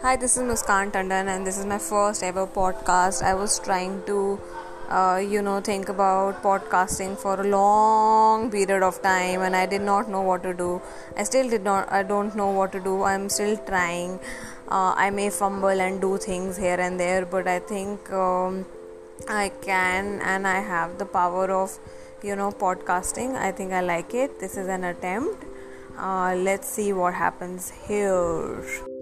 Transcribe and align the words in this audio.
Hi, 0.00 0.14
this 0.14 0.36
is 0.36 0.44
Muskan 0.44 0.92
Tandon, 0.92 1.26
and 1.26 1.44
this 1.44 1.58
is 1.58 1.66
my 1.66 1.76
first 1.76 2.22
ever 2.22 2.46
podcast. 2.46 3.20
I 3.20 3.34
was 3.34 3.58
trying 3.58 4.04
to, 4.06 4.40
uh, 4.88 5.16
you 5.16 5.42
know, 5.42 5.60
think 5.60 5.88
about 5.88 6.40
podcasting 6.40 7.16
for 7.18 7.40
a 7.40 7.44
long 7.44 8.48
period 8.48 8.84
of 8.84 9.02
time, 9.02 9.42
and 9.42 9.56
I 9.56 9.66
did 9.66 9.82
not 9.82 10.08
know 10.08 10.22
what 10.22 10.44
to 10.44 10.54
do. 10.54 10.80
I 11.16 11.24
still 11.24 11.50
did 11.50 11.64
not. 11.64 11.90
I 11.90 12.04
don't 12.04 12.36
know 12.36 12.48
what 12.52 12.70
to 12.72 12.80
do. 12.80 13.02
I'm 13.02 13.28
still 13.28 13.56
trying. 13.70 14.20
Uh, 14.68 14.94
I 14.96 15.10
may 15.10 15.30
fumble 15.30 15.82
and 15.86 16.00
do 16.00 16.16
things 16.16 16.56
here 16.56 16.78
and 16.78 17.00
there, 17.00 17.26
but 17.26 17.48
I 17.48 17.58
think 17.58 18.12
um, 18.12 18.66
I 19.28 19.50
can, 19.62 20.20
and 20.20 20.46
I 20.46 20.60
have 20.60 20.98
the 20.98 21.06
power 21.06 21.50
of, 21.50 21.76
you 22.22 22.36
know, 22.36 22.52
podcasting. 22.52 23.34
I 23.34 23.50
think 23.50 23.72
I 23.72 23.80
like 23.80 24.14
it. 24.14 24.38
This 24.38 24.56
is 24.56 24.68
an 24.68 24.84
attempt. 24.84 25.44
Uh, 25.98 26.36
let's 26.36 26.68
see 26.68 26.92
what 26.92 27.14
happens 27.14 27.72
here. 27.88 28.97